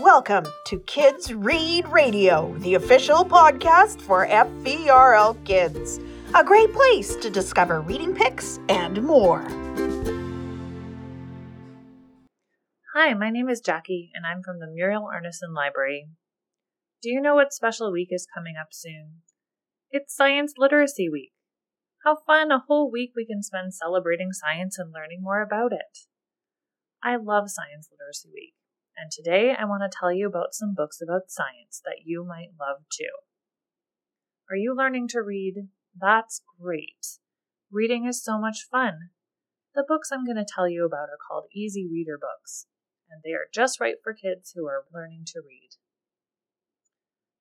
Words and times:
Welcome 0.00 0.46
to 0.66 0.80
Kids 0.80 1.32
Read 1.32 1.86
Radio, 1.86 2.52
the 2.58 2.74
official 2.74 3.24
podcast 3.24 4.00
for 4.00 4.26
FVRL 4.26 5.44
Kids. 5.44 6.00
A 6.34 6.42
great 6.42 6.72
place 6.72 7.14
to 7.14 7.30
discover 7.30 7.80
reading 7.80 8.12
picks 8.12 8.58
and 8.68 9.00
more. 9.04 9.42
Hi, 12.96 13.14
my 13.14 13.30
name 13.30 13.48
is 13.48 13.60
Jackie, 13.60 14.10
and 14.14 14.26
I'm 14.26 14.42
from 14.42 14.58
the 14.58 14.66
Muriel 14.66 15.08
Arnason 15.08 15.54
Library. 15.54 16.08
Do 17.00 17.10
you 17.10 17.20
know 17.20 17.36
what 17.36 17.52
special 17.52 17.92
week 17.92 18.08
is 18.10 18.26
coming 18.34 18.56
up 18.60 18.68
soon? 18.72 19.22
It's 19.92 20.12
Science 20.12 20.54
Literacy 20.58 21.08
Week. 21.08 21.30
How 22.04 22.16
fun 22.26 22.50
a 22.50 22.64
whole 22.66 22.90
week 22.90 23.12
we 23.14 23.24
can 23.24 23.44
spend 23.44 23.74
celebrating 23.74 24.32
science 24.32 24.76
and 24.76 24.92
learning 24.92 25.20
more 25.22 25.40
about 25.40 25.72
it. 25.72 26.00
I 27.00 27.14
love 27.14 27.48
Science 27.48 27.88
Literacy 27.92 28.30
Week 28.34 28.54
and 28.96 29.10
today 29.10 29.54
I 29.58 29.64
want 29.64 29.82
to 29.82 29.98
tell 29.98 30.12
you 30.12 30.26
about 30.26 30.54
some 30.54 30.74
books 30.74 31.00
about 31.02 31.30
science 31.30 31.80
that 31.84 32.02
you 32.04 32.24
might 32.24 32.50
love 32.58 32.82
too. 32.90 33.10
Are 34.50 34.56
you 34.56 34.74
learning 34.76 35.08
to 35.08 35.22
read? 35.22 35.68
That's 35.98 36.42
great. 36.60 37.18
Reading 37.70 38.06
is 38.06 38.22
so 38.22 38.38
much 38.38 38.66
fun. 38.70 39.10
The 39.74 39.84
books 39.86 40.10
I'm 40.12 40.24
going 40.24 40.36
to 40.36 40.46
tell 40.46 40.68
you 40.68 40.84
about 40.84 41.08
are 41.08 41.18
called 41.28 41.46
Easy 41.52 41.88
Reader 41.90 42.18
books, 42.20 42.66
and 43.10 43.22
they 43.24 43.32
are 43.32 43.48
just 43.52 43.80
right 43.80 43.96
for 44.02 44.14
kids 44.14 44.52
who 44.54 44.66
are 44.66 44.84
learning 44.92 45.24
to 45.28 45.40
read. 45.40 45.70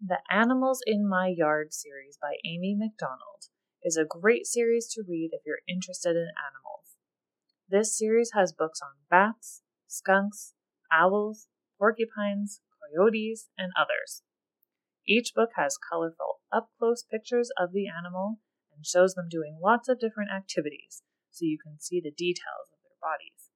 The 0.00 0.18
Animals 0.30 0.80
in 0.86 1.08
My 1.08 1.28
Yard 1.28 1.74
series 1.74 2.18
by 2.20 2.36
Amy 2.44 2.74
McDonald 2.78 3.48
is 3.82 3.96
a 3.96 4.04
great 4.04 4.46
series 4.46 4.88
to 4.94 5.04
read 5.06 5.30
if 5.32 5.42
you're 5.44 5.60
interested 5.68 6.16
in 6.16 6.28
animals. 6.38 6.96
This 7.68 7.96
series 7.96 8.30
has 8.34 8.52
books 8.52 8.80
on 8.82 8.90
bats, 9.10 9.62
skunks, 9.86 10.54
owls, 10.92 11.48
porcupines, 11.78 12.60
coyotes, 12.78 13.48
and 13.56 13.72
others. 13.78 14.22
Each 15.06 15.32
book 15.34 15.50
has 15.56 15.78
colorful, 15.78 16.40
up 16.52 16.68
close 16.78 17.02
pictures 17.02 17.50
of 17.58 17.72
the 17.72 17.86
animal 17.88 18.38
and 18.74 18.86
shows 18.86 19.14
them 19.14 19.28
doing 19.28 19.58
lots 19.60 19.88
of 19.88 19.98
different 19.98 20.30
activities 20.30 21.02
so 21.30 21.44
you 21.44 21.58
can 21.62 21.80
see 21.80 22.00
the 22.00 22.10
details 22.10 22.68
of 22.72 22.78
their 22.82 22.98
bodies. 23.00 23.50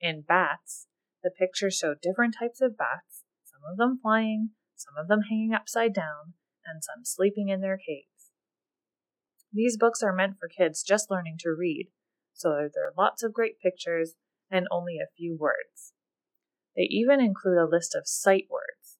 In 0.00 0.22
bats, 0.26 0.88
the 1.22 1.30
pictures 1.30 1.76
show 1.76 1.94
different 1.94 2.34
types 2.38 2.60
of 2.60 2.76
bats, 2.76 3.24
some 3.44 3.60
of 3.70 3.76
them 3.76 3.98
flying, 4.00 4.50
some 4.74 4.94
of 4.98 5.08
them 5.08 5.22
hanging 5.28 5.54
upside 5.54 5.92
down, 5.92 6.34
and 6.64 6.82
some 6.82 7.04
sleeping 7.04 7.48
in 7.48 7.60
their 7.60 7.78
caves. 7.78 8.30
These 9.52 9.76
books 9.76 10.02
are 10.02 10.12
meant 10.12 10.36
for 10.38 10.48
kids 10.48 10.82
just 10.82 11.10
learning 11.10 11.36
to 11.40 11.54
read, 11.56 11.88
so 12.34 12.68
there 12.72 12.84
are 12.84 12.94
lots 12.96 13.22
of 13.22 13.32
great 13.32 13.58
pictures 13.60 14.14
and 14.50 14.66
only 14.70 14.98
a 14.98 15.10
few 15.16 15.36
words. 15.38 15.94
They 16.76 16.84
even 16.90 17.20
include 17.20 17.58
a 17.58 17.68
list 17.68 17.94
of 17.94 18.06
sight 18.06 18.46
words, 18.50 18.98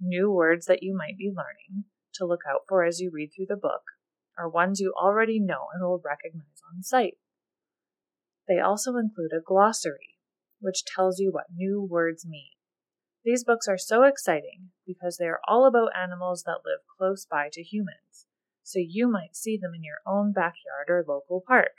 new 0.00 0.30
words 0.30 0.66
that 0.66 0.82
you 0.82 0.94
might 0.94 1.16
be 1.16 1.28
learning 1.34 1.84
to 2.14 2.26
look 2.26 2.40
out 2.48 2.62
for 2.68 2.84
as 2.84 3.00
you 3.00 3.10
read 3.12 3.30
through 3.34 3.46
the 3.48 3.56
book, 3.56 3.82
or 4.36 4.48
ones 4.48 4.80
you 4.80 4.92
already 4.92 5.38
know 5.38 5.68
and 5.72 5.82
will 5.82 6.02
recognize 6.04 6.60
on 6.74 6.82
sight. 6.82 7.18
They 8.48 8.58
also 8.58 8.96
include 8.96 9.32
a 9.32 9.40
glossary, 9.40 10.18
which 10.60 10.84
tells 10.84 11.20
you 11.20 11.30
what 11.30 11.46
new 11.54 11.80
words 11.80 12.26
mean. 12.26 12.50
These 13.24 13.44
books 13.44 13.68
are 13.68 13.78
so 13.78 14.02
exciting 14.02 14.70
because 14.84 15.16
they 15.16 15.26
are 15.26 15.40
all 15.46 15.64
about 15.64 15.96
animals 15.96 16.42
that 16.44 16.62
live 16.64 16.80
close 16.98 17.24
by 17.24 17.48
to 17.52 17.62
humans, 17.62 18.26
so 18.64 18.80
you 18.80 19.08
might 19.08 19.36
see 19.36 19.56
them 19.56 19.74
in 19.74 19.84
your 19.84 19.98
own 20.04 20.32
backyard 20.32 20.88
or 20.88 21.04
local 21.06 21.42
park. 21.46 21.72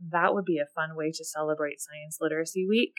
That 0.00 0.34
would 0.34 0.44
be 0.44 0.58
a 0.58 0.66
fun 0.66 0.96
way 0.96 1.12
to 1.12 1.24
celebrate 1.24 1.80
Science 1.80 2.18
Literacy 2.20 2.66
Week. 2.66 2.94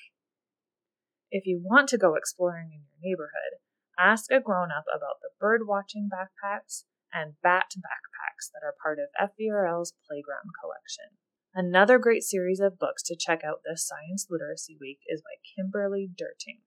If 1.36 1.48
you 1.48 1.60
want 1.66 1.90
to 1.90 1.98
go 1.98 2.14
exploring 2.14 2.70
in 2.72 2.86
your 2.86 3.02
neighborhood, 3.02 3.58
ask 3.98 4.30
a 4.32 4.40
grown 4.40 4.70
up 4.70 4.86
about 4.96 5.18
the 5.20 5.32
bird 5.40 5.62
watching 5.66 6.08
backpacks 6.08 6.84
and 7.12 7.34
bat 7.42 7.74
backpacks 7.76 8.54
that 8.54 8.62
are 8.64 8.76
part 8.80 9.00
of 9.00 9.10
FVRL's 9.32 9.96
Playground 10.08 10.54
collection. 10.62 11.18
Another 11.56 11.98
great 11.98 12.22
series 12.22 12.60
of 12.60 12.78
books 12.78 13.02
to 13.04 13.18
check 13.20 13.42
out 13.44 13.62
this 13.66 13.84
Science 13.84 14.28
Literacy 14.30 14.78
Week 14.80 15.00
is 15.12 15.24
by 15.24 15.42
Kimberly 15.56 16.08
Derting. 16.16 16.62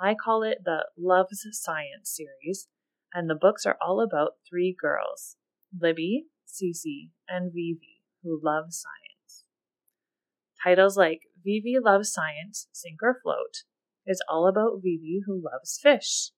I 0.00 0.14
call 0.14 0.44
it 0.44 0.58
the 0.64 0.86
Loves 0.96 1.44
Science 1.50 2.08
series, 2.08 2.68
and 3.12 3.28
the 3.28 3.34
books 3.34 3.66
are 3.66 3.78
all 3.84 4.00
about 4.00 4.34
three 4.48 4.76
girls 4.80 5.34
Libby, 5.76 6.26
Cece, 6.46 7.10
and 7.28 7.50
Vivi, 7.52 8.02
who 8.22 8.38
love 8.40 8.66
science. 8.68 9.42
Titles 10.62 10.96
like 10.96 11.22
Vivi 11.44 11.78
Loves 11.82 12.12
Science, 12.12 12.68
Sink 12.70 13.02
or 13.02 13.18
Float, 13.20 13.64
is 14.06 14.22
all 14.28 14.48
about 14.48 14.80
Vivi 14.82 15.20
who 15.26 15.42
loves 15.42 15.78
fish. 15.82 16.30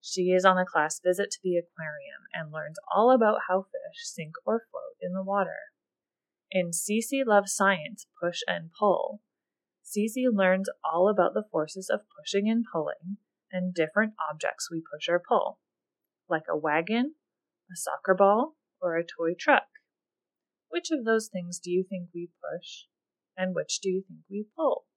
She 0.00 0.30
is 0.30 0.44
on 0.44 0.58
a 0.58 0.64
class 0.64 1.00
visit 1.04 1.30
to 1.32 1.38
the 1.42 1.56
aquarium 1.56 2.22
and 2.32 2.52
learns 2.52 2.78
all 2.94 3.10
about 3.10 3.42
how 3.48 3.62
fish 3.62 4.04
sink 4.04 4.34
or 4.44 4.62
float 4.70 4.96
in 5.00 5.12
the 5.12 5.24
water. 5.24 5.72
In 6.50 6.70
Cece 6.70 7.26
Loves 7.26 7.52
Science 7.52 8.06
Push 8.22 8.40
and 8.46 8.70
Pull, 8.78 9.20
Cece 9.84 10.32
learns 10.32 10.68
all 10.84 11.08
about 11.08 11.34
the 11.34 11.44
forces 11.50 11.90
of 11.90 12.06
pushing 12.18 12.48
and 12.48 12.64
pulling 12.72 13.18
and 13.50 13.74
different 13.74 14.14
objects 14.30 14.70
we 14.70 14.80
push 14.80 15.08
or 15.08 15.22
pull, 15.26 15.58
like 16.28 16.44
a 16.48 16.56
wagon, 16.56 17.14
a 17.72 17.76
soccer 17.76 18.14
ball, 18.14 18.56
or 18.80 18.96
a 18.96 19.02
toy 19.02 19.34
truck. 19.38 19.68
Which 20.68 20.90
of 20.90 21.04
those 21.04 21.28
things 21.28 21.58
do 21.58 21.70
you 21.70 21.84
think 21.88 22.10
we 22.14 22.30
push, 22.40 22.84
and 23.36 23.54
which 23.54 23.80
do 23.80 23.88
you 23.88 24.04
think 24.06 24.20
we 24.30 24.46
pull? 24.56 24.87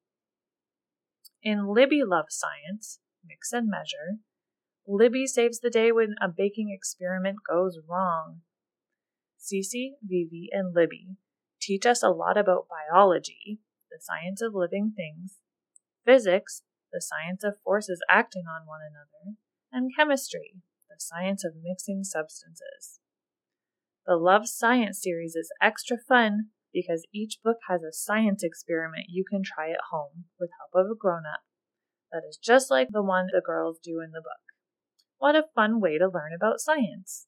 In 1.43 1.73
Libby 1.73 2.03
Loves 2.05 2.35
Science, 2.35 2.99
Mix 3.25 3.51
and 3.51 3.67
Measure, 3.67 4.19
Libby 4.87 5.25
saves 5.25 5.59
the 5.59 5.71
day 5.71 5.91
when 5.91 6.13
a 6.21 6.27
baking 6.27 6.69
experiment 6.71 7.37
goes 7.47 7.79
wrong. 7.87 8.41
Cece, 9.39 9.93
Vivi, 10.03 10.49
and 10.51 10.75
Libby 10.75 11.17
teach 11.59 11.85
us 11.85 12.03
a 12.03 12.09
lot 12.09 12.37
about 12.37 12.67
biology, 12.69 13.59
the 13.89 13.99
science 13.99 14.41
of 14.41 14.53
living 14.53 14.93
things, 14.95 15.37
physics, 16.05 16.61
the 16.93 17.01
science 17.01 17.43
of 17.43 17.59
forces 17.63 18.01
acting 18.07 18.43
on 18.47 18.67
one 18.67 18.81
another, 18.81 19.37
and 19.71 19.95
chemistry, 19.95 20.61
the 20.89 20.99
science 20.99 21.43
of 21.43 21.53
mixing 21.63 22.03
substances. 22.03 22.99
The 24.05 24.15
Love 24.15 24.47
Science 24.47 25.01
series 25.01 25.35
is 25.35 25.51
extra 25.59 25.97
fun 25.97 26.49
because 26.73 27.07
each 27.13 27.37
book 27.43 27.57
has 27.69 27.83
a 27.83 27.93
science 27.93 28.43
experiment 28.43 29.05
you 29.09 29.23
can 29.29 29.41
try 29.43 29.69
at 29.69 29.89
home 29.91 30.25
with 30.39 30.49
help 30.59 30.85
of 30.85 30.91
a 30.91 30.95
grown 30.95 31.23
up 31.31 31.41
that 32.11 32.23
is 32.27 32.37
just 32.37 32.69
like 32.69 32.89
the 32.91 33.03
one 33.03 33.27
the 33.31 33.41
girls 33.45 33.79
do 33.81 34.01
in 34.01 34.11
the 34.11 34.21
book. 34.21 34.41
What 35.17 35.35
a 35.35 35.45
fun 35.55 35.79
way 35.79 35.97
to 35.97 36.05
learn 36.05 36.31
about 36.35 36.59
science! 36.59 37.27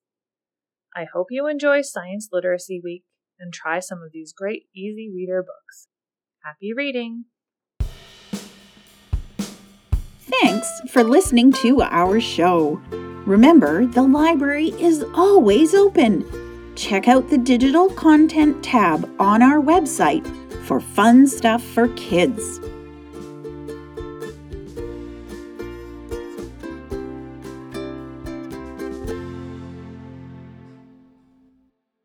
I 0.96 1.06
hope 1.12 1.28
you 1.32 1.48
enjoy 1.48 1.82
Science 1.82 2.30
Literacy 2.32 2.80
Week 2.84 3.04
and 3.40 3.52
try 3.54 3.80
some 3.80 4.00
of 4.04 4.12
these 4.12 4.34
great 4.34 4.64
easy 4.76 5.10
reader 5.14 5.44
books. 5.44 5.88
Happy 6.44 6.74
reading! 6.74 7.26
Thanks 10.42 10.82
for 10.90 11.04
listening 11.04 11.52
to 11.54 11.82
our 11.82 12.20
show. 12.20 12.82
Remember, 13.26 13.86
the 13.86 14.02
library 14.02 14.70
is 14.80 15.04
always 15.16 15.74
open 15.74 16.43
check 16.76 17.08
out 17.08 17.30
the 17.30 17.38
digital 17.38 17.90
content 17.90 18.64
tab 18.64 19.10
on 19.20 19.42
our 19.42 19.60
website 19.60 20.26
for 20.66 20.80
fun 20.80 21.28
stuff 21.28 21.64
for 21.64 21.88
kids. 21.90 22.60